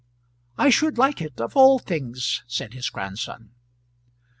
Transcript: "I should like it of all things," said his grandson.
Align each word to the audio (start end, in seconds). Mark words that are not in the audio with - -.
"I 0.57 0.71
should 0.71 0.97
like 0.97 1.21
it 1.21 1.39
of 1.39 1.55
all 1.55 1.77
things," 1.77 2.41
said 2.47 2.73
his 2.73 2.89
grandson. 2.89 3.51